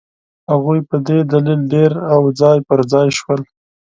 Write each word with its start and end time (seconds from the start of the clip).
هغوی 0.51 0.79
په 0.89 0.95
دې 1.07 1.19
دلیل 1.31 1.61
ډېر 1.73 1.91
او 2.13 2.21
ځای 2.39 2.57
پر 2.67 2.79
ځای 2.91 3.07
شول. 3.19 3.41